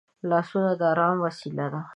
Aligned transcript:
لاسونه 0.29 0.71
د 0.79 0.81
ارام 0.91 1.17
وسیله 1.25 1.65
ده 1.73 1.81